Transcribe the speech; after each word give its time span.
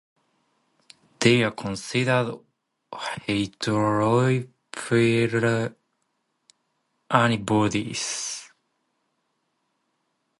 These 1.19 1.43
are 1.43 1.51
considered 1.51 2.39
heterophile 2.91 5.75
antibodies. 7.11 8.51